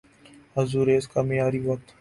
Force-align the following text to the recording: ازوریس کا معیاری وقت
ازوریس 0.55 1.05
کا 1.07 1.21
معیاری 1.21 1.59
وقت 1.59 1.87